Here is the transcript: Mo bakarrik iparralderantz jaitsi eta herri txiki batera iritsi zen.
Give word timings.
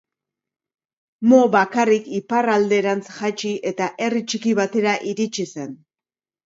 Mo 1.33 1.41
bakarrik 1.57 2.09
iparralderantz 2.21 3.05
jaitsi 3.19 3.55
eta 3.75 3.93
herri 4.07 4.27
txiki 4.31 4.59
batera 4.63 5.01
iritsi 5.15 5.49
zen. 5.55 5.83